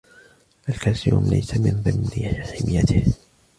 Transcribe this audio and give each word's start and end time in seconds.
الكالسيوم 0.69 1.23
ليس 1.27 1.57
من 1.57 1.71
ضمن 1.81 2.33
حميته. 2.43 3.05